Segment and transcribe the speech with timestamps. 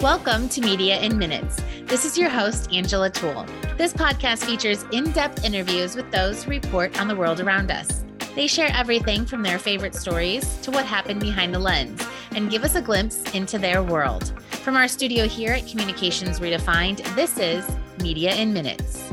[0.00, 1.62] Welcome to Media in Minutes.
[1.84, 3.44] This is your host, Angela Toole.
[3.76, 8.02] This podcast features in depth interviews with those who report on the world around us.
[8.34, 12.64] They share everything from their favorite stories to what happened behind the lens and give
[12.64, 14.32] us a glimpse into their world.
[14.62, 17.70] From our studio here at Communications Redefined, this is
[18.00, 19.10] Media in Minutes.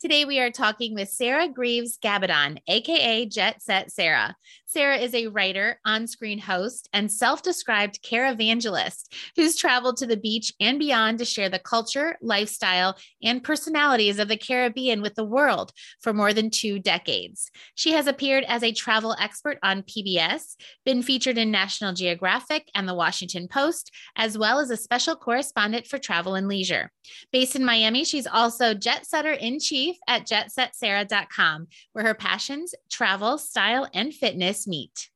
[0.00, 4.36] Today, we are talking with Sarah Greaves Gabbadon, aka Jet Set Sarah.
[4.70, 10.18] Sarah is a writer, on screen host, and self described Caribbevangelist who's traveled to the
[10.18, 15.24] beach and beyond to share the culture, lifestyle, and personalities of the Caribbean with the
[15.24, 15.72] world
[16.02, 17.50] for more than two decades.
[17.76, 22.86] She has appeared as a travel expert on PBS, been featured in National Geographic and
[22.86, 26.92] the Washington Post, as well as a special correspondent for travel and leisure.
[27.32, 33.38] Based in Miami, she's also jet setter in chief at jetsetsarah.com, where her passions, travel,
[33.38, 35.10] style, and fitness meet.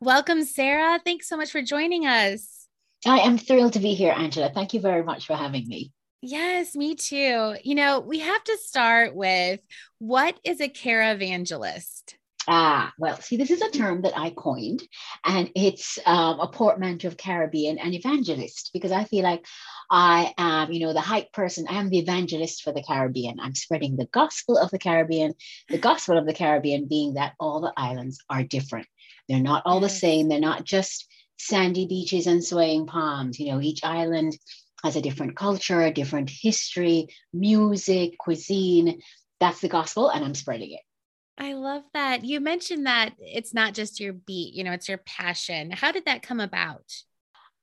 [0.00, 1.00] Welcome, Sarah.
[1.04, 2.66] Thanks so much for joining us.
[3.06, 4.50] I am thrilled to be here, Angela.
[4.54, 5.92] Thank you very much for having me.
[6.20, 7.56] Yes, me too.
[7.64, 9.60] You know, we have to start with
[9.98, 12.14] what is a Caribbevangelist?
[12.48, 14.82] Ah, well, see, this is a term that I coined,
[15.24, 19.46] and it's um, a portmanteau of Caribbean and evangelist because I feel like
[19.90, 21.66] I am, you know, the hype person.
[21.68, 23.38] I am the evangelist for the Caribbean.
[23.38, 25.34] I'm spreading the gospel of the Caribbean,
[25.68, 28.88] the gospel of the Caribbean being that all the islands are different.
[29.28, 30.28] They're not all the same.
[30.28, 31.06] They're not just
[31.38, 33.38] sandy beaches and swaying palms.
[33.38, 34.36] You know, each island
[34.82, 39.00] has a different culture, a different history, music, cuisine.
[39.38, 40.80] That's the gospel, and I'm spreading it.
[41.42, 42.24] I love that.
[42.24, 45.72] You mentioned that it's not just your beat, you know, it's your passion.
[45.72, 46.84] How did that come about?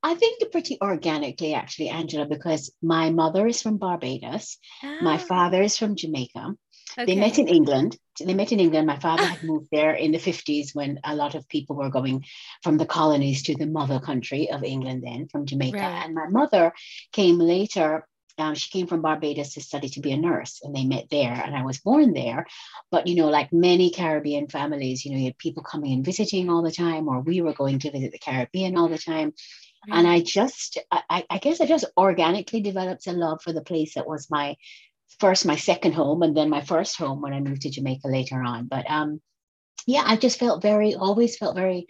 [0.03, 5.17] I think pretty organically, actually, Angela, because my mother is from Barbados, my ah.
[5.17, 6.55] father is from Jamaica.
[6.97, 7.05] Okay.
[7.05, 7.97] They met in England.
[8.19, 8.85] They met in England.
[8.85, 12.25] My father had moved there in the 50s when a lot of people were going
[12.63, 15.77] from the colonies to the mother country of England, then from Jamaica.
[15.77, 16.03] Right.
[16.03, 16.73] And my mother
[17.13, 18.08] came later
[18.39, 21.33] um, she came from Barbados to study to be a nurse, and they met there.
[21.33, 22.47] And I was born there.
[22.91, 26.49] But, you know, like many Caribbean families, you know, you had people coming and visiting
[26.49, 29.31] all the time, or we were going to visit the Caribbean all the time.
[29.31, 29.93] Mm-hmm.
[29.93, 33.95] And I just, I, I guess I just organically developed a love for the place
[33.95, 34.55] that was my
[35.19, 38.41] first, my second home, and then my first home when I moved to Jamaica later
[38.41, 38.67] on.
[38.67, 39.21] But um,
[39.85, 41.87] yeah, I just felt very, always felt very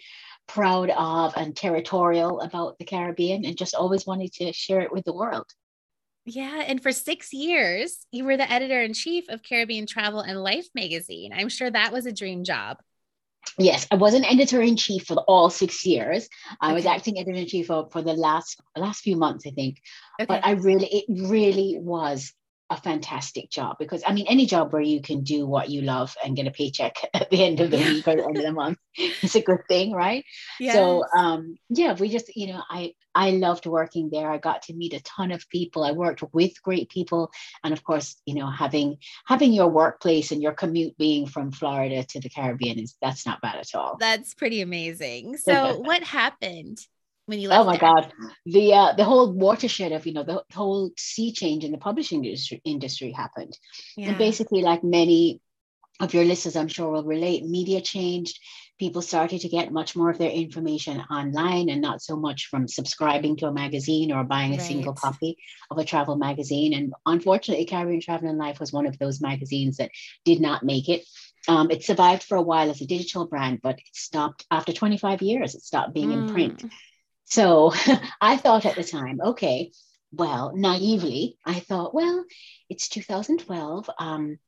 [0.47, 5.05] proud of and territorial about the Caribbean and just always wanted to share it with
[5.05, 5.45] the world.
[6.29, 6.63] Yeah.
[6.67, 10.67] And for six years, you were the editor in chief of Caribbean Travel and Life
[10.75, 11.31] magazine.
[11.33, 12.77] I'm sure that was a dream job.
[13.57, 16.29] Yes, I wasn't editor in chief for all six years.
[16.61, 16.75] I okay.
[16.75, 19.77] was acting editor in chief for, for the last last few months, I think.
[20.21, 20.27] Okay.
[20.27, 22.31] But I really, it really was
[22.69, 26.15] a fantastic job because I mean, any job where you can do what you love
[26.23, 28.51] and get a paycheck at the end of the week or the end of the
[28.51, 30.23] month is a good thing, right?
[30.59, 30.75] Yes.
[30.75, 34.29] So, um, yeah, we just, you know, I I loved working there.
[34.29, 35.83] I got to meet a ton of people.
[35.83, 37.31] I worked with great people,
[37.63, 42.03] and of course, you know, having having your workplace and your commute being from Florida
[42.03, 43.97] to the Caribbean is that's not bad at all.
[43.99, 45.37] That's pretty amazing.
[45.37, 46.79] So, what happened?
[47.29, 47.61] When you left?
[47.61, 47.89] Oh my there?
[47.89, 48.11] God,
[48.45, 52.25] the uh, the whole watershed of you know the whole sea change in the publishing
[52.25, 53.57] industry, industry happened,
[53.95, 54.09] yeah.
[54.09, 55.41] and basically like many
[55.99, 57.45] of your listeners, I'm sure will relate.
[57.45, 58.39] Media changed.
[58.79, 62.69] People started to get much more of their information online and not so much from
[62.69, 64.65] subscribing to a magazine or buying a right.
[64.65, 65.37] single copy
[65.69, 66.73] of a travel magazine.
[66.73, 69.91] And unfortunately, Caribbean Travel and Life was one of those magazines that
[70.23, 71.03] did not make it.
[71.49, 75.21] Um, it survived for a while as a digital brand, but it stopped after 25
[75.21, 75.55] years.
[75.55, 76.27] It stopped being mm.
[76.27, 76.63] in print.
[77.29, 77.73] So
[78.21, 79.71] I thought at the time, okay,
[80.11, 82.25] well, naively, I thought, well,
[82.69, 83.89] it's 2012.
[83.99, 84.39] Um,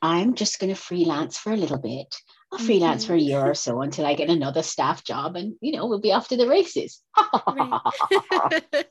[0.00, 2.14] I'm just going to freelance for a little bit.
[2.52, 3.12] I'll freelance mm-hmm.
[3.12, 6.00] for a year or so until I get another staff job, and you know we'll
[6.00, 7.02] be off to the races.
[7.16, 8.86] that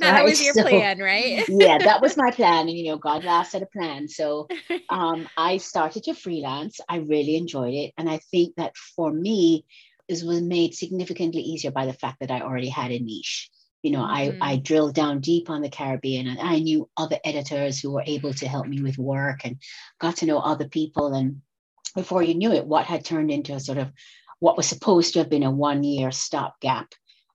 [0.00, 0.24] right?
[0.24, 1.44] was your so, plan, right?
[1.48, 4.06] yeah, that was my plan, and you know, God laughs at a plan.
[4.08, 4.48] So,
[4.90, 6.78] um, I started to freelance.
[6.86, 9.64] I really enjoyed it, and I think that for me,
[10.08, 13.50] this was made significantly easier by the fact that I already had a niche.
[13.82, 14.42] You know, mm-hmm.
[14.42, 18.04] I, I drilled down deep on the Caribbean and I knew other editors who were
[18.06, 19.58] able to help me with work and
[20.00, 21.12] got to know other people.
[21.12, 21.42] And
[21.94, 23.92] before you knew it, what had turned into a sort of
[24.40, 26.92] what was supposed to have been a one year stopgap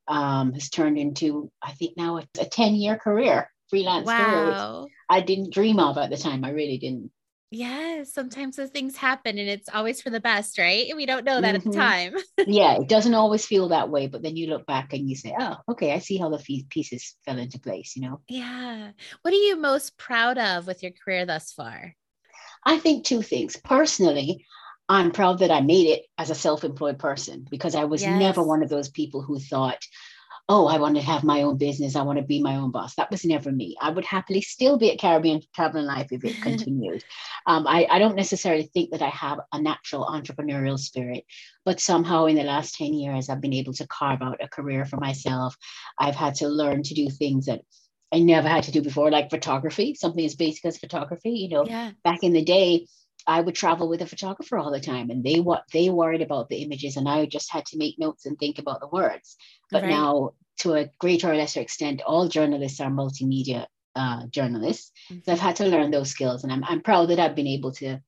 [0.07, 4.15] um, has turned into, I think now it's a 10 year career, freelance wow.
[4.25, 6.43] career, I didn't dream of at the time.
[6.43, 7.11] I really didn't.
[7.51, 10.87] Yes, sometimes those things happen and it's always for the best, right?
[10.87, 11.69] And we don't know that mm-hmm.
[11.69, 12.13] at the time.
[12.47, 15.35] yeah, it doesn't always feel that way, but then you look back and you say,
[15.37, 18.21] oh, okay, I see how the pieces fell into place, you know?
[18.27, 18.91] Yeah.
[19.23, 21.95] What are you most proud of with your career thus far?
[22.63, 23.57] I think two things.
[23.57, 24.45] Personally,
[24.87, 28.19] I'm proud that I made it as a self employed person because I was yes.
[28.19, 29.79] never one of those people who thought,
[30.49, 31.95] oh, I want to have my own business.
[31.95, 32.95] I want to be my own boss.
[32.95, 33.77] That was never me.
[33.79, 37.03] I would happily still be at Caribbean Travel and Life if it continued.
[37.45, 41.23] Um, I, I don't necessarily think that I have a natural entrepreneurial spirit,
[41.65, 44.85] but somehow in the last 10 years, I've been able to carve out a career
[44.85, 45.55] for myself.
[45.99, 47.61] I've had to learn to do things that
[48.11, 51.29] I never had to do before, like photography, something as basic as photography.
[51.29, 51.91] You know, yeah.
[52.03, 52.87] back in the day,
[53.29, 56.49] I would travel with a photographer all the time, and they what they worried about
[56.49, 59.37] the images, and I just had to make notes and think about the words.
[59.69, 59.91] But right.
[59.91, 60.31] now,
[60.61, 64.91] to a greater or lesser extent, all journalists are multimedia uh, journalists.
[65.11, 65.21] Mm-hmm.
[65.23, 67.71] So I've had to learn those skills, and I'm I'm proud that I've been able
[67.73, 67.99] to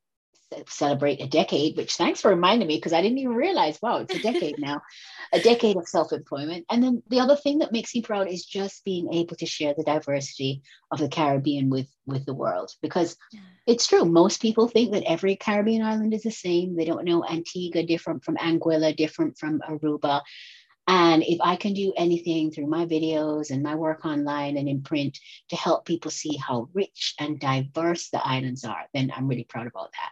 [0.67, 4.15] celebrate a decade, which thanks for reminding me because I didn't even realize, wow, it's
[4.15, 4.81] a decade now,
[5.33, 6.65] a decade of self employment.
[6.69, 9.73] And then the other thing that makes me proud is just being able to share
[9.75, 10.61] the diversity
[10.91, 13.17] of the Caribbean with, with the world because
[13.67, 14.05] it's true.
[14.05, 16.75] Most people think that every Caribbean island is the same.
[16.75, 20.21] They don't know Antigua different from Anguilla, different from Aruba.
[20.87, 24.81] And if I can do anything through my videos and my work online and in
[24.81, 25.19] print
[25.49, 29.67] to help people see how rich and diverse the islands are, then I'm really proud
[29.67, 30.11] about that.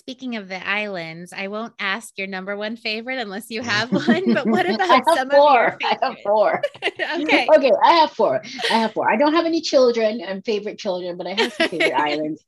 [0.00, 4.32] Speaking of the islands, I won't ask your number one favorite unless you have one.
[4.32, 5.66] But what about some four.
[5.66, 5.98] of your favorites?
[6.00, 6.62] I have four.
[7.20, 7.46] okay.
[7.56, 8.42] Okay, I have four.
[8.70, 9.10] I have four.
[9.10, 12.42] I don't have any children and favorite children, but I have some favorite islands.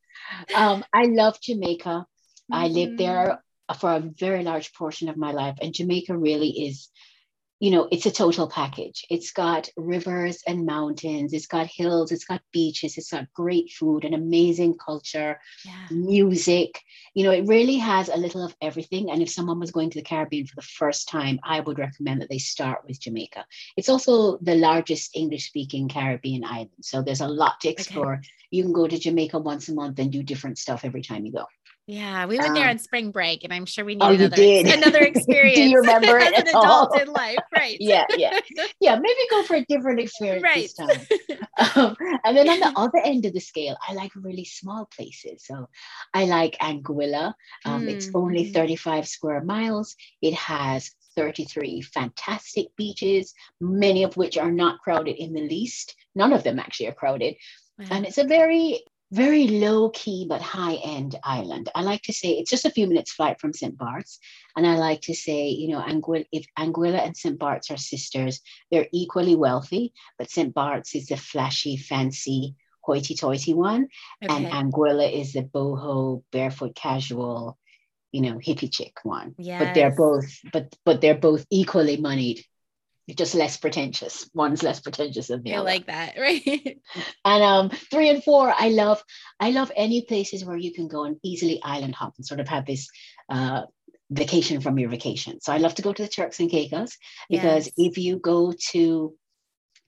[0.55, 1.91] Um, I love Jamaica.
[1.91, 2.55] Mm-hmm.
[2.55, 3.43] I lived there
[3.79, 6.89] for a very large portion of my life, and Jamaica really is
[7.63, 9.07] you know, it's a total package.
[9.09, 14.05] It's got rivers and mountains, it's got hills, it's got beaches, it's got great food,
[14.05, 15.87] an amazing culture, yeah.
[15.93, 16.81] music.
[17.15, 19.13] You know, it really has a little of everything.
[19.13, 22.21] And if someone was going to the Caribbean for the first time, I would recommend
[22.21, 23.45] that they start with Jamaica.
[23.77, 26.71] It's also the largest English speaking Caribbean island.
[26.81, 28.15] So there's a lot to explore.
[28.15, 28.29] Okay.
[28.51, 31.31] You can go to Jamaica once a month and do different stuff every time you
[31.31, 31.47] go.
[31.89, 34.37] Yeah, we went um, there on spring break, and I'm sure we need oh, another,
[34.41, 35.57] another experience.
[35.57, 37.39] Do you remember as an adult in life?
[37.55, 37.77] Right.
[37.81, 38.39] yeah, yeah,
[38.81, 38.95] yeah.
[38.95, 40.63] Maybe go for a different experience right.
[40.63, 41.69] this time.
[41.75, 45.45] Um, and then on the other end of the scale, I like really small places.
[45.45, 45.69] So
[46.15, 47.35] I like Anguilla.
[47.65, 47.89] Um, mm.
[47.89, 48.53] It's only mm-hmm.
[48.53, 49.97] 35 square miles.
[50.21, 55.97] It has 33 fantastic beaches, many of which are not crowded in the least.
[56.15, 57.35] None of them actually are crowded.
[57.79, 57.87] Wow.
[57.91, 61.69] And it's a very very low key but high end island.
[61.75, 63.77] I like to say it's just a few minutes flight from St.
[63.77, 64.19] Bart's.
[64.57, 67.39] And I like to say, you know, Anguilla, if Anguilla and St.
[67.39, 70.53] Bart's are sisters, they're equally wealthy, but St.
[70.55, 73.89] Bart's is the flashy, fancy, hoity toity one.
[74.25, 74.35] Okay.
[74.35, 77.59] And Anguilla is the boho, barefoot, casual,
[78.13, 79.35] you know, hippie chick one.
[79.39, 79.63] Yes.
[79.63, 82.45] But they're both, but but they're both equally moneyed
[83.17, 84.29] just less pretentious.
[84.35, 85.65] One's less pretentious than the I other.
[85.65, 86.79] like that, right?
[87.25, 89.03] and um, three and four, I love.
[89.41, 92.49] I love any places where you can go and easily island hop and sort of
[92.49, 92.89] have this
[93.29, 93.63] uh,
[94.11, 95.41] vacation from your vacation.
[95.41, 96.97] So I love to go to the Turks and Caicos
[97.29, 97.75] because yes.
[97.77, 99.15] if you go to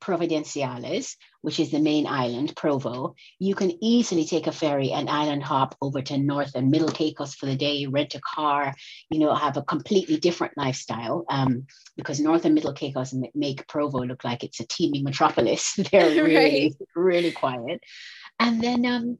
[0.04, 5.42] Providenciales, which is the main island, Provo, you can easily take a ferry and island
[5.42, 8.74] hop over to North and Middle Caicos for the day, rent a car,
[9.10, 11.66] you know, have a completely different lifestyle um,
[11.96, 15.74] because North and Middle Caicos make Provo look like it's a teeming metropolis.
[15.90, 16.88] They're really, right.
[16.94, 17.80] really quiet.
[18.38, 19.18] And then um,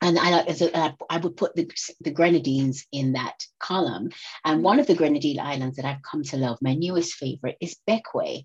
[0.00, 1.68] and I, I would put the,
[2.00, 4.10] the Grenadines in that column.
[4.44, 7.76] And one of the Grenadine islands that I've come to love, my newest favorite, is
[7.88, 8.44] Bequia.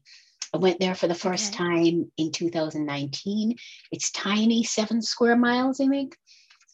[0.53, 1.63] I went there for the first okay.
[1.63, 3.55] time in 2019.
[3.91, 6.15] It's tiny, seven square miles, I think.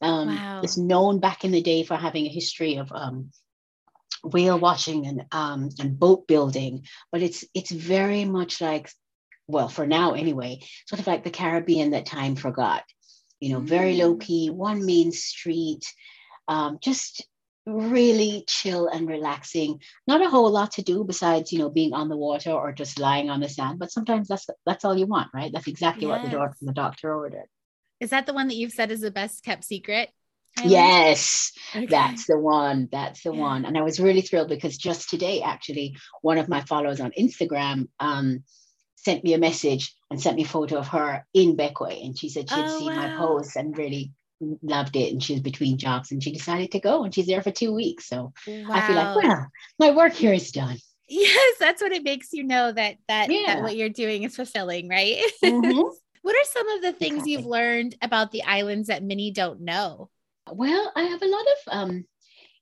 [0.01, 0.61] Um, wow.
[0.63, 3.31] It's known back in the day for having a history of um,
[4.23, 8.89] whale watching and um, and boat building, but it's it's very much like,
[9.47, 12.83] well, for now anyway, sort of like the Caribbean that time forgot.
[13.39, 13.67] You know, mm.
[13.67, 15.85] very low key, one main street,
[16.47, 17.25] um, just
[17.69, 19.79] really chill and relaxing.
[20.07, 22.99] Not a whole lot to do besides, you know, being on the water or just
[22.99, 23.79] lying on the sand.
[23.79, 25.51] But sometimes that's that's all you want, right?
[25.53, 26.21] That's exactly yes.
[26.21, 27.47] what the doctor the doctor ordered.
[27.99, 30.09] Is that the one that you've said is the best kept secret?
[30.63, 31.85] Yes, okay.
[31.85, 32.89] that's the one.
[32.91, 33.39] That's the yeah.
[33.39, 33.65] one.
[33.65, 37.87] And I was really thrilled because just today, actually, one of my followers on Instagram
[37.99, 38.43] um,
[38.95, 42.03] sent me a message and sent me a photo of her in Bequia.
[42.03, 42.95] And she said she had oh, seen wow.
[42.95, 44.11] my post and really
[44.61, 47.41] loved it and she was between jobs and she decided to go and she's there
[47.41, 48.07] for two weeks.
[48.07, 48.67] So wow.
[48.71, 49.47] I feel like, well,
[49.79, 50.77] my work here is done.
[51.07, 53.55] Yes, that's what it makes you know that that, yeah.
[53.55, 55.21] that what you're doing is fulfilling, right?
[55.43, 55.81] Mm-hmm.
[56.21, 57.31] what are some of the things exactly.
[57.31, 60.09] you've learned about the islands that many don't know?
[60.51, 62.05] Well, I have a lot of um,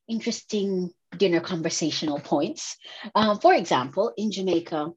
[0.08, 2.78] interesting dinner conversational points.
[3.14, 4.92] Uh, for example, in Jamaica,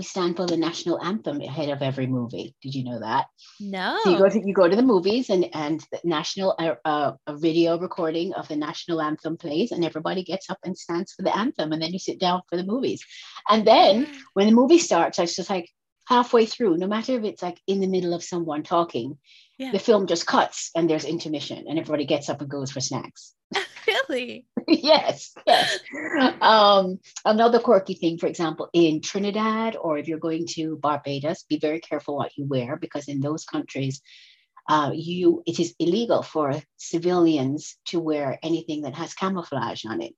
[0.00, 2.54] we stand for the national anthem ahead of every movie.
[2.62, 3.26] Did you know that?
[3.60, 3.98] No.
[4.02, 7.12] So you go to you go to the movies and and the national uh, uh,
[7.26, 11.22] a video recording of the national anthem plays, and everybody gets up and stands for
[11.22, 13.04] the anthem, and then you sit down for the movies.
[13.50, 15.68] And then when the movie starts, I was just like
[16.10, 19.16] halfway through, no matter if it's like in the middle of someone talking,
[19.58, 19.70] yeah.
[19.70, 23.32] the film just cuts and there's intermission, and everybody gets up and goes for snacks.
[23.86, 24.46] really?
[24.66, 25.78] yes, yes.
[26.40, 31.58] Um, another quirky thing, for example, in Trinidad or if you're going to Barbados, be
[31.58, 34.02] very careful what you wear because in those countries,
[34.68, 40.14] uh, you it is illegal for civilians to wear anything that has camouflage on it.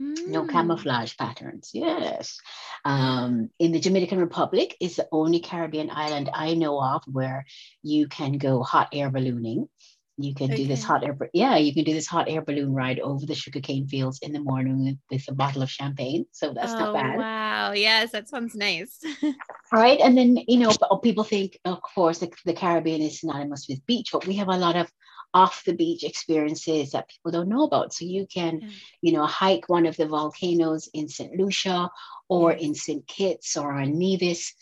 [0.00, 0.28] Mm.
[0.28, 1.70] No camouflage patterns.
[1.72, 2.38] Yes.
[2.84, 7.46] Um, in the Dominican Republic is the only Caribbean island I know of where
[7.82, 9.68] you can go hot air ballooning
[10.16, 10.62] you can okay.
[10.62, 13.34] do this hot air yeah you can do this hot air balloon ride over the
[13.34, 16.94] sugarcane fields in the morning with, with a bottle of champagne so that's oh, not
[16.94, 19.00] bad wow yes that sounds nice
[19.72, 23.66] right and then you know oh, people think of course the, the caribbean is synonymous
[23.68, 24.90] with beach but we have a lot of
[25.34, 27.92] off the beach experiences that people don't know about.
[27.92, 28.68] So you can yeah.
[29.02, 31.90] you know hike one of the volcanoes in st lucia
[32.28, 34.54] or in st kitts or on nevis.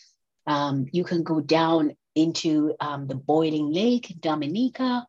[0.46, 5.06] Um, you can go down into um, the boiling lake dominica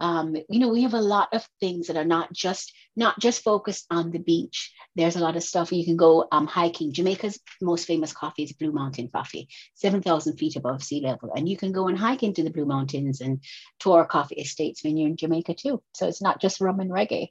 [0.00, 3.42] um, you know we have a lot of things that are not just not just
[3.42, 4.72] focused on the beach.
[4.94, 6.92] There's a lot of stuff you can go um, hiking.
[6.92, 11.32] Jamaica's most famous coffee is blue mountain coffee 7000 feet above sea level.
[11.36, 13.42] And you can go and hike into the blue mountains and
[13.78, 15.82] tour coffee estates when you're in jamaica too.
[15.94, 17.28] So it's not just rum and reggae.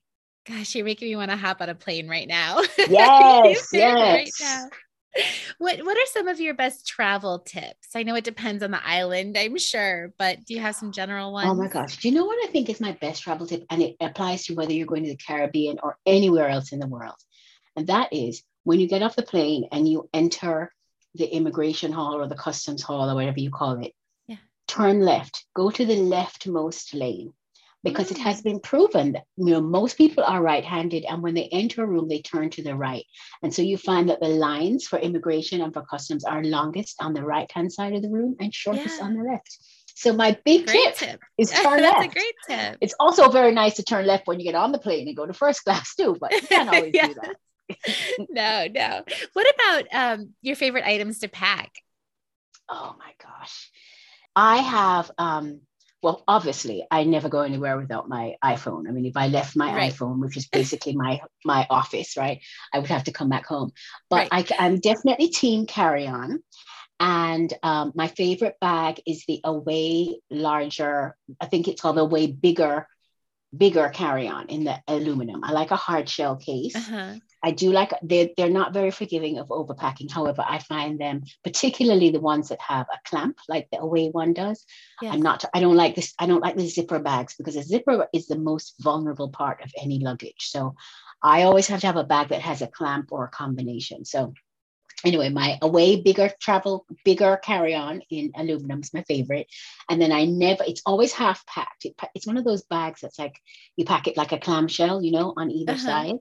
[0.48, 2.62] Gosh you're making me want to hop on a plane right now.
[2.88, 3.96] Yes yes.
[3.98, 4.70] right now
[5.58, 7.90] what what are some of your best travel tips?
[7.96, 11.32] I know it depends on the island, I'm sure, but do you have some general
[11.32, 11.50] ones?
[11.50, 11.98] Oh my gosh.
[11.98, 13.66] Do you know what I think is my best travel tip?
[13.70, 16.88] And it applies to whether you're going to the Caribbean or anywhere else in the
[16.88, 17.16] world.
[17.76, 20.74] And that is when you get off the plane and you enter
[21.16, 23.94] the immigration hall or the customs hall or whatever you call it,
[24.28, 24.38] yeah.
[24.68, 27.34] turn left, go to the leftmost lane
[27.86, 31.48] because it has been proven that you know most people are right-handed and when they
[31.52, 33.06] enter a room they turn to the right
[33.44, 37.14] and so you find that the lines for immigration and for customs are longest on
[37.14, 39.06] the right hand side of the room and shortest yeah.
[39.06, 39.58] on the left
[39.98, 42.12] so my big tip, tip, is turn That's left.
[42.12, 42.78] a great tip.
[42.82, 45.26] It's also very nice to turn left when you get on the plane and go
[45.26, 47.08] to first class too, but you can't always yeah.
[47.08, 47.36] do that.
[48.30, 49.04] no, no.
[49.32, 51.72] What about um, your favorite items to pack?
[52.68, 53.72] Oh my gosh.
[54.36, 55.62] I have um,
[56.06, 58.88] well, obviously, I never go anywhere without my iPhone.
[58.88, 59.92] I mean, if I left my right.
[59.92, 63.72] iPhone, which is basically my my office, right, I would have to come back home.
[64.08, 64.52] But right.
[64.60, 66.44] I, am definitely team carry on.
[67.00, 72.28] And um, my favorite bag is the Away larger, I think it's called the Away
[72.28, 72.88] bigger,
[73.58, 75.44] bigger carry on in the aluminum.
[75.44, 76.76] I like a hard shell case.
[76.76, 77.16] Uh-huh.
[77.44, 80.12] I do like they're, they're not very forgiving of overpacking.
[80.12, 84.34] However, I find them, particularly the ones that have a clamp, like the away one
[84.34, 84.66] does.
[85.02, 85.14] Yes.
[85.14, 88.08] I'm not, I don't like this, I don't like the zipper bags because a zipper
[88.14, 90.50] is the most vulnerable part of any luggage.
[90.50, 90.76] So
[91.22, 94.06] I always have to have a bag that has a clamp or a combination.
[94.06, 94.34] So
[95.06, 99.48] anyway, my away bigger travel, bigger carry-on in aluminum is my favorite.
[99.90, 101.86] And then I never, it's always half packed.
[101.86, 103.40] It, it's one of those bags that's like
[103.76, 105.86] you pack it like a clamshell, you know, on either uh-huh.
[105.86, 106.16] side.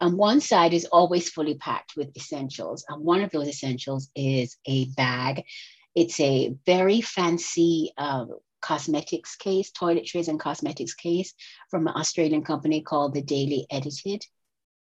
[0.00, 2.84] And one side is always fully packed with essentials.
[2.88, 5.44] And one of those essentials is a bag.
[5.94, 8.26] It's a very fancy uh,
[8.60, 11.34] cosmetics case, toiletries and cosmetics case
[11.70, 14.24] from an Australian company called the Daily Edited.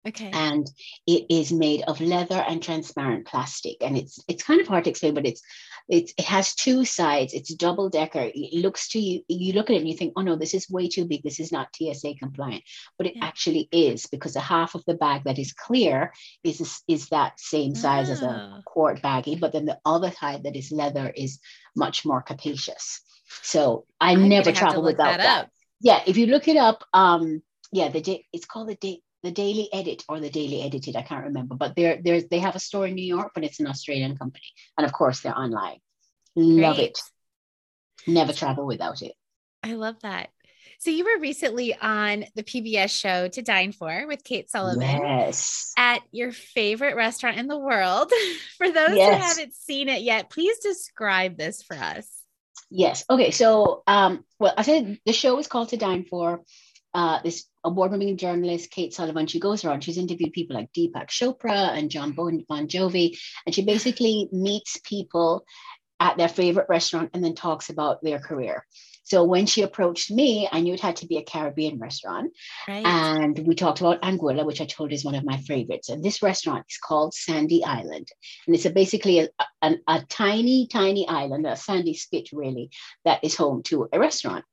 [0.07, 0.31] Okay.
[0.33, 0.71] And
[1.07, 3.77] it is made of leather and transparent plastic.
[3.81, 5.43] And it's it's kind of hard to explain, but it's
[5.89, 7.33] it's it has two sides.
[7.35, 8.31] It's double decker.
[8.33, 10.71] It looks to you, you look at it and you think, oh no, this is
[10.71, 11.23] way too big.
[11.23, 12.63] This is not TSA compliant.
[12.99, 13.25] But it yeah.
[13.25, 16.13] actually is because the half of the bag that is clear
[16.45, 18.13] is is that same size oh.
[18.13, 18.61] as a ah.
[18.65, 19.41] quart baggie.
[19.41, 21.41] But then the other side that is leather is
[21.75, 23.01] much more capacious.
[23.43, 25.23] So I I'm never travel without that.
[25.23, 25.51] that.
[25.81, 29.33] Yeah, if you look it up, um, yeah, the day it's called the day the
[29.33, 32.61] Daily Edit or the Daily Edited, I can't remember, but they're, they're, they have a
[32.61, 34.47] store in New York, but it's an Australian company.
[34.79, 35.79] And of course, they're online.
[36.37, 36.91] Love Great.
[36.91, 37.01] it.
[38.07, 39.15] Never travel without it.
[39.65, 40.29] I love that.
[40.79, 44.83] So you were recently on the PBS show To Dine For with Kate Sullivan.
[44.83, 45.73] Yes.
[45.77, 48.13] At your favorite restaurant in the world.
[48.59, 49.15] For those yes.
[49.15, 52.09] who haven't seen it yet, please describe this for us.
[52.71, 53.05] Yes.
[53.11, 53.31] Okay.
[53.33, 56.43] So, um, well, I said the show is called To Dine For
[56.97, 59.27] uh, this award-winning journalist Kate Sullivan.
[59.27, 59.85] She goes around.
[59.85, 65.45] She's interviewed people like Deepak Chopra and John Bon Jovi, and she basically meets people
[66.01, 68.65] at their favorite restaurant and then talks about their career.
[69.05, 72.33] So when she approached me, I knew it had to be a Caribbean restaurant.
[72.67, 72.85] Right.
[72.85, 75.91] And we talked about Anguilla, which I told is one of my favorites.
[75.91, 78.09] And this restaurant is called Sandy Island.
[78.47, 79.29] And it's a, basically a,
[79.63, 82.71] a, a tiny, tiny island, a sandy spit really,
[83.05, 84.45] that is home to a restaurant.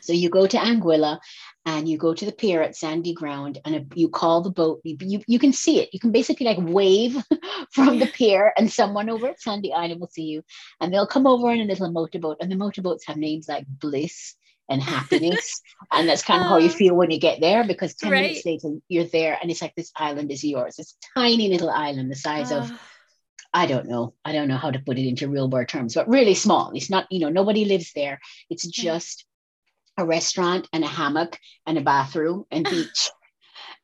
[0.00, 1.18] So you go to Anguilla
[1.64, 4.80] and you go to the pier at Sandy Ground and you call the boat.
[4.84, 5.90] You, you, you can see it.
[5.92, 7.16] You can basically like wave
[7.72, 10.42] from the pier and someone over at Sandy Island will see you.
[10.80, 12.38] And they'll come over in a little motorboat.
[12.40, 14.34] And the motorboats have names like Bliss
[14.68, 15.60] and happiness.
[15.92, 16.72] and that's kind of how you oh.
[16.72, 18.22] feel when you get there because 10 right.
[18.22, 20.78] minutes later you're there and it's like this island is yours.
[20.78, 22.80] It's tiny little island the size of ah.
[23.52, 24.14] I don't know.
[24.24, 26.70] I don't know how to put it into real world terms, but really small.
[26.72, 28.20] It's not, you know, nobody lives there.
[28.48, 28.70] It's hmm.
[28.70, 29.24] just
[30.00, 33.10] a restaurant and a hammock and a bathroom and beach.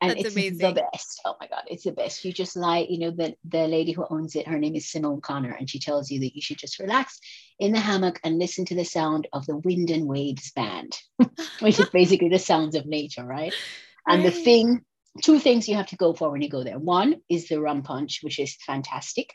[0.00, 0.58] And That's it's amazing.
[0.58, 1.20] the best.
[1.24, 2.24] Oh my God, it's the best.
[2.24, 5.22] You just lie, you know, the, the lady who owns it, her name is Simone
[5.22, 7.18] Connor, and she tells you that you should just relax
[7.58, 10.98] in the hammock and listen to the sound of the wind and waves band,
[11.60, 13.54] which is basically the sounds of nature, right?
[14.06, 14.34] And right.
[14.34, 14.82] the thing,
[15.22, 16.78] two things you have to go for when you go there.
[16.78, 19.32] One is the rum punch, which is fantastic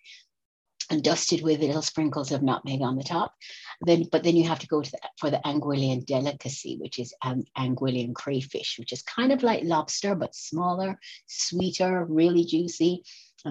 [0.92, 3.34] and dusted with little sprinkles of nutmeg on the top.
[3.82, 7.14] Then, but then you have to go to the, for the Anguillian delicacy, which is
[7.24, 13.04] um, Anguillian crayfish, which is kind of like lobster but smaller, sweeter, really juicy.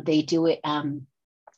[0.04, 0.60] They do it.
[0.62, 1.06] Um,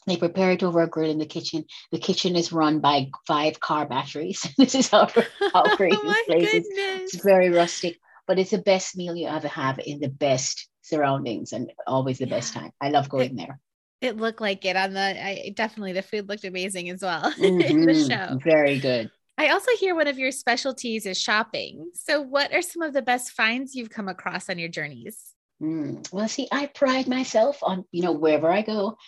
[0.06, 1.64] they prepare it over a grill in the kitchen.
[1.90, 4.46] The kitchen is run by five car batteries.
[4.56, 5.08] this is how,
[5.52, 6.66] how crazy oh this place is.
[7.14, 11.52] It's very rustic, but it's the best meal you ever have in the best surroundings
[11.52, 12.36] and always the yeah.
[12.36, 12.72] best time.
[12.80, 13.60] I love going there.
[14.02, 15.00] It looked like it on the.
[15.00, 17.44] I definitely the food looked amazing as well mm-hmm.
[17.61, 18.09] in the mm-hmm.
[18.09, 18.38] show.
[18.42, 19.11] Very good.
[19.38, 21.90] I also hear one of your specialties is shopping.
[21.94, 25.35] So, what are some of the best finds you've come across on your journeys?
[25.62, 28.99] Mm, well, see, I pride myself on you know wherever I go,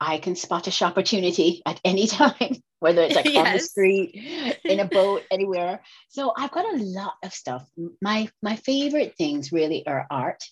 [0.00, 3.46] I can spot a shop opportunity at any time, whether it's like yes.
[3.46, 5.80] on the street, in a boat, anywhere.
[6.08, 7.68] So I've got a lot of stuff.
[8.02, 10.42] My my favorite things really are art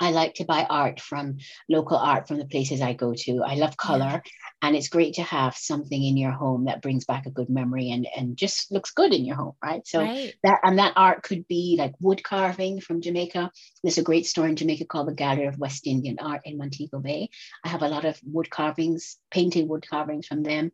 [0.00, 1.38] I like to buy art from
[1.68, 3.42] local art from the places I go to.
[3.44, 4.22] I love color,
[4.62, 7.90] and it's great to have something in your home that brings back a good memory
[7.90, 9.86] and and just looks good in your home, right?
[9.86, 10.34] So right.
[10.42, 13.50] that and that art could be like wood carving from Jamaica.
[13.82, 16.98] There's a great store in Jamaica called the Gallery of West Indian Art in Montego
[16.98, 17.30] Bay.
[17.64, 20.72] I have a lot of wood carvings, painted wood carvings from them.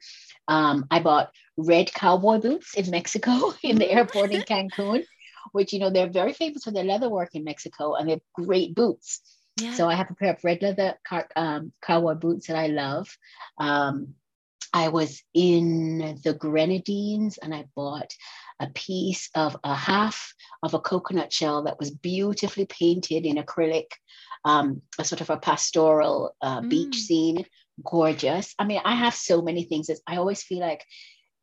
[0.48, 5.04] Um, I bought red cowboy boots in Mexico in the airport in Cancun
[5.50, 8.20] which, you know, they're very famous for their leather work in Mexico and they have
[8.34, 9.20] great boots.
[9.60, 9.74] Yeah.
[9.74, 13.08] So I have a pair of red leather car, um, cowboy boots that I love.
[13.58, 14.14] Um,
[14.72, 18.14] I was in the Grenadines and I bought
[18.58, 23.88] a piece of a half of a coconut shell that was beautifully painted in acrylic,
[24.44, 26.70] um, a sort of a pastoral uh, mm.
[26.70, 27.44] beach scene.
[27.84, 28.54] Gorgeous.
[28.58, 29.88] I mean, I have so many things.
[29.88, 30.84] That I always feel like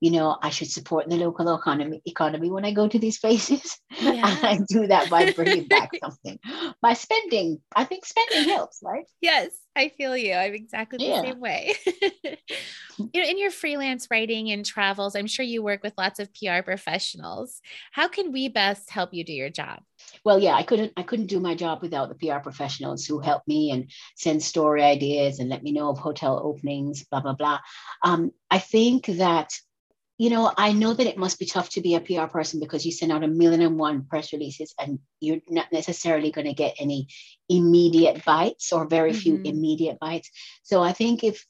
[0.02, 3.78] you know, I should support the local economy economy when I go to these places.
[4.00, 4.40] Yes.
[4.44, 6.40] and I do that by bringing back something.
[6.82, 9.06] By spending, I think spending helps, right?
[9.22, 10.34] Yes, I feel you.
[10.34, 11.22] I'm exactly the yeah.
[11.22, 11.76] same way.
[11.86, 16.30] you know, in your freelance writing and travels, I'm sure you work with lots of
[16.34, 17.62] PR professionals.
[17.92, 19.82] How can we best help you do your job?
[20.24, 23.44] Well, yeah, I couldn't I couldn't do my job without the PR professionals who help
[23.48, 27.60] me and send story ideas and let me know of hotel openings, blah blah blah.
[28.04, 29.52] Um, I think that
[30.20, 32.86] you know, I know that it must be tough to be a PR person because
[32.86, 36.54] you send out a million and one press releases and you're not necessarily going to
[36.54, 37.08] get any
[37.48, 39.20] immediate bites or very mm-hmm.
[39.20, 40.30] few immediate bites.
[40.64, 41.46] So I think if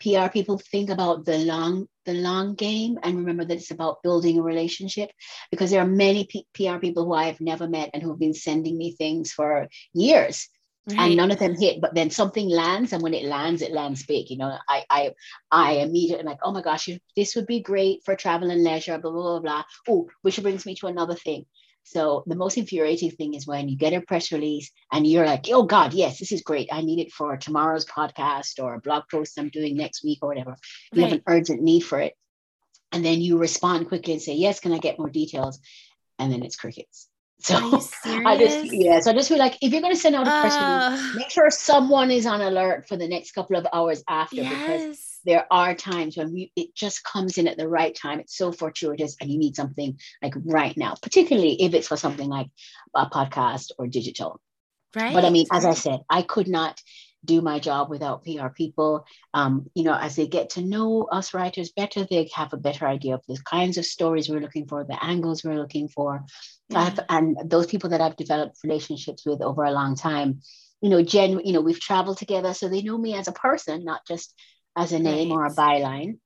[0.00, 4.38] PR people think about the long the long game and remember that it's about building
[4.38, 5.10] a relationship
[5.50, 8.18] because there are many P- PR people who I have never met and who have
[8.18, 10.48] been sending me things for years
[10.88, 11.00] Right.
[11.00, 14.06] and none of them hit but then something lands and when it lands it lands
[14.06, 14.56] big you know?
[14.66, 15.10] I i
[15.50, 19.10] i immediately like oh my gosh this would be great for travel and leisure blah
[19.10, 19.64] blah blah blah.
[19.86, 21.44] Oh which brings me to another thing.
[21.82, 25.46] So the most infuriating thing is when you get a press release and you're like
[25.50, 26.68] oh god yes this is great.
[26.72, 30.28] I need it for tomorrow's podcast or a blog post i'm doing next week or
[30.28, 30.56] whatever.
[30.92, 31.10] You right.
[31.10, 32.14] have an urgent need for it.
[32.92, 35.60] And then you respond quickly and say yes can i get more details?
[36.18, 37.07] And then it's crickets
[37.40, 37.56] so
[38.04, 40.40] I just yeah, so I just feel like if you're going to send out a
[40.40, 44.02] press uh, release, make sure someone is on alert for the next couple of hours
[44.08, 44.50] after yes.
[44.50, 48.18] because there are times when we it just comes in at the right time.
[48.20, 52.28] It's so fortuitous, and you need something like right now, particularly if it's for something
[52.28, 52.48] like
[52.94, 54.40] a podcast or digital.
[54.96, 55.14] Right.
[55.14, 56.80] But I mean, as I said, I could not
[57.24, 59.04] do my job without PR people.
[59.34, 62.86] Um, you know, as they get to know us writers better, they have a better
[62.86, 66.24] idea of the kinds of stories we're looking for, the angles we're looking for.
[66.70, 66.94] Yeah.
[67.08, 70.40] and those people that I've developed relationships with over a long time,
[70.80, 73.84] you know, gen, you know, we've traveled together, so they know me as a person,
[73.84, 74.34] not just
[74.76, 75.36] as a name right.
[75.36, 76.18] or a byline.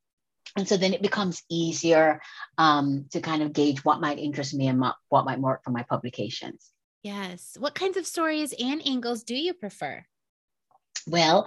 [0.56, 2.20] and so then it becomes easier
[2.58, 5.84] um, to kind of gauge what might interest me and what might work for my
[5.84, 6.70] publications.
[7.02, 7.56] Yes.
[7.58, 10.04] What kinds of stories and angles do you prefer?
[11.06, 11.46] Well,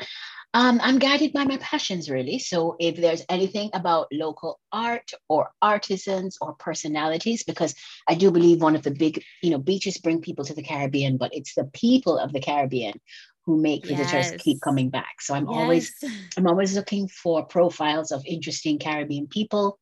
[0.55, 2.39] um, I'm guided by my passions, really.
[2.39, 7.75] So if there's anything about local art or artisans or personalities, because
[8.07, 11.17] I do believe one of the big, you know, beaches bring people to the Caribbean,
[11.17, 13.01] but it's the people of the Caribbean
[13.45, 14.41] who make visitors yes.
[14.41, 15.19] keep coming back.
[15.19, 15.57] So I'm yes.
[15.57, 15.93] always,
[16.37, 19.77] I'm always looking for profiles of interesting Caribbean people,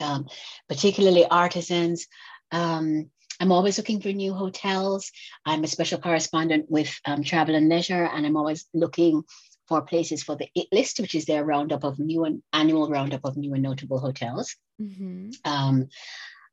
[0.00, 0.28] um,
[0.66, 2.06] particularly artisans.
[2.52, 3.10] Um,
[3.40, 5.10] I'm always looking for new hotels.
[5.46, 9.22] I'm a special correspondent with um, Travel and Leisure, and I'm always looking
[9.66, 13.24] for places for the it list, which is their roundup of new and annual roundup
[13.24, 14.54] of new and notable hotels.
[14.80, 15.30] Mm-hmm.
[15.44, 15.88] Um,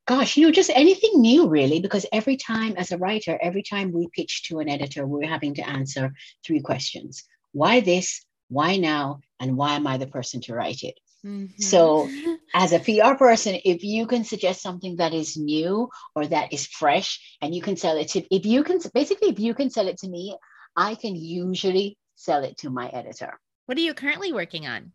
[0.06, 3.92] gosh, you know, just anything new really, because every time as a writer, every time
[3.92, 9.20] we pitch to an editor, we're having to answer three questions why this, why now,
[9.40, 10.98] and why am I the person to write it?
[11.24, 11.62] Mm-hmm.
[11.62, 12.08] So,
[12.54, 16.66] as a PR person, if you can suggest something that is new or that is
[16.66, 19.88] fresh and you can sell it to, if you can, basically, if you can sell
[19.88, 20.36] it to me,
[20.76, 23.38] I can usually sell it to my editor.
[23.66, 24.92] What are you currently working on?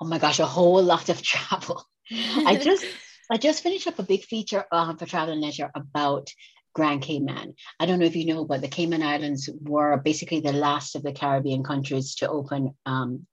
[0.00, 1.84] Oh my gosh, a whole lot of travel.
[2.10, 2.84] I just,
[3.30, 6.28] I just finished up a big feature um, for Travel and Leisure about
[6.74, 7.54] Grand Cayman.
[7.78, 11.02] I don't know if you know, but the Cayman Islands were basically the last of
[11.02, 13.26] the Caribbean countries to open um,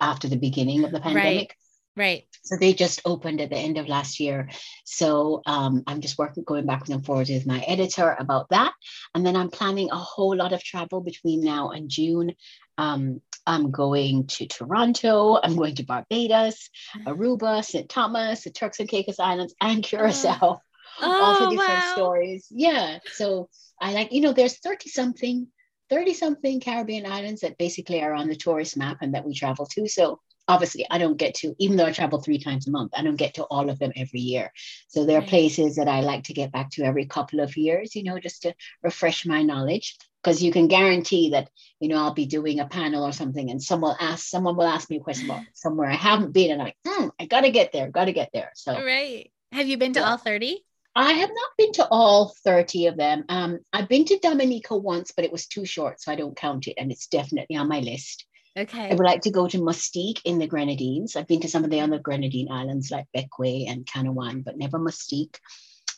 [0.00, 1.56] after the beginning of the pandemic.
[1.96, 2.04] Right.
[2.04, 2.24] right.
[2.42, 4.48] So they just opened at the end of last year.
[4.84, 8.72] So um, I'm just working, going back and forth with my editor about that.
[9.14, 12.34] And then I'm planning a whole lot of travel between now and June.
[12.78, 15.40] Um, I'm going to Toronto.
[15.42, 16.68] I'm going to Barbados,
[17.06, 17.88] Aruba, St.
[17.88, 20.60] Thomas, the Turks and Caicos Islands, and Curacao.
[21.00, 21.92] Oh, all for different wow.
[21.94, 22.46] stories.
[22.50, 22.98] Yeah.
[23.12, 23.48] So
[23.80, 25.46] I like, you know, there's 30 something
[25.90, 29.66] 30 something Caribbean islands that basically are on the tourist map and that we travel
[29.66, 29.88] to.
[29.88, 33.02] So obviously I don't get to, even though I travel three times a month, I
[33.02, 34.52] don't get to all of them every year.
[34.88, 37.94] So there are places that I like to get back to every couple of years,
[37.94, 39.96] you know, just to refresh my knowledge.
[40.22, 41.48] Because you can guarantee that,
[41.78, 44.66] you know, I'll be doing a panel or something and someone will ask, someone will
[44.66, 46.50] ask me a question about somewhere I haven't been.
[46.50, 48.50] And I'm like, hmm, I gotta get there, gotta get there.
[48.54, 49.30] So right.
[49.52, 50.10] Have you been to yeah.
[50.10, 50.64] all 30?
[50.98, 53.24] I have not been to all 30 of them.
[53.28, 56.66] Um, I've been to Dominica once, but it was too short, so I don't count
[56.66, 56.74] it.
[56.76, 58.26] And it's definitely on my list.
[58.58, 58.90] Okay.
[58.90, 61.14] I would like to go to Mustique in the Grenadines.
[61.14, 64.80] I've been to some of the other Grenadine islands like Bequia and Canouan, but never
[64.80, 65.38] Mustique.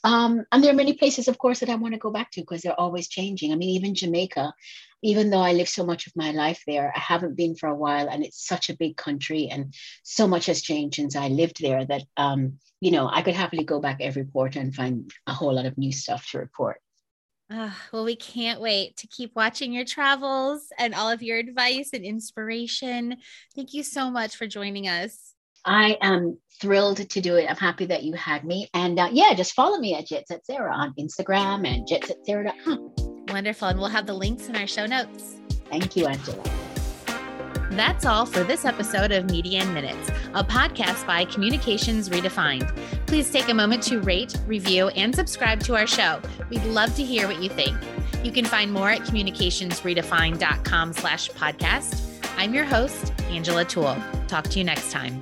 [0.02, 2.40] Um, and there are many places, of course, that I want to go back to
[2.40, 3.52] because they're always changing.
[3.52, 4.52] I mean, even Jamaica,
[5.02, 7.74] even though I live so much of my life there, I haven't been for a
[7.74, 11.60] while, and it's such a big country, and so much has changed since I lived
[11.60, 15.34] there that um, you know I could happily go back every quarter and find a
[15.34, 16.80] whole lot of new stuff to report.
[17.92, 22.04] Well, we can't wait to keep watching your travels and all of your advice and
[22.04, 23.16] inspiration.
[23.56, 25.34] Thank you so much for joining us.
[25.64, 27.48] I am thrilled to do it.
[27.48, 28.68] I'm happy that you had me.
[28.74, 32.92] And uh, yeah, just follow me at Jet Set Sarah on Instagram and jetsetSarah.com.
[33.28, 33.68] Wonderful.
[33.68, 35.36] And we'll have the links in our show notes.
[35.70, 36.42] Thank you, Angela.
[37.70, 42.76] That's all for this episode of Media in Minutes, a podcast by Communications Redefined.
[43.06, 46.20] Please take a moment to rate, review, and subscribe to our show.
[46.50, 47.76] We'd love to hear what you think.
[48.24, 52.06] You can find more at communicationsredefined.com slash podcast.
[52.36, 53.96] I'm your host, Angela Toole.
[54.26, 55.20] Talk to you next time.